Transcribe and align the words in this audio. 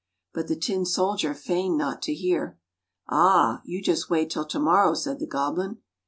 But 0.33 0.47
the 0.47 0.55
tin 0.55 0.83
soldier 0.87 1.35
feigned 1.35 1.77
not 1.77 2.01
to 2.01 2.13
hear." 2.15 2.57
Ah! 3.09 3.61
you 3.65 3.83
just 3.83 4.09
wait 4.09 4.31
till 4.31 4.45
to 4.45 4.57
morrow," 4.59 4.95
said 4.95 5.19
the 5.19 5.27
goblin. 5.27 5.77